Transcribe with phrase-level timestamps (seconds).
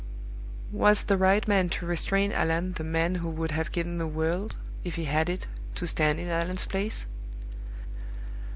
[0.71, 4.55] Was the right man to restrain Allan the man who would have given the world,
[4.83, 7.05] if he had it, to stand in Allan's place?